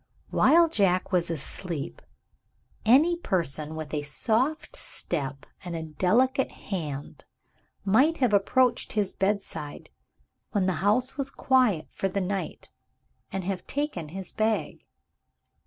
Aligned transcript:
While 0.31 0.67
Jack 0.67 1.11
was 1.11 1.29
asleep, 1.29 2.01
any 2.87 3.17
person, 3.17 3.75
with 3.75 3.93
a 3.93 4.01
soft 4.01 4.75
step 4.75 5.45
and 5.63 5.75
a 5.75 5.83
delicate 5.83 6.51
hand, 6.51 7.23
might 7.85 8.17
have 8.17 8.33
approached 8.33 8.93
his 8.93 9.13
bedside, 9.13 9.91
when 10.53 10.65
the 10.65 10.73
house 10.81 11.17
was 11.17 11.29
quiet 11.29 11.87
for 11.91 12.09
the 12.09 12.19
night, 12.19 12.71
and 13.31 13.43
have 13.43 13.67
taken 13.67 14.09
his 14.09 14.31
bag. 14.31 14.87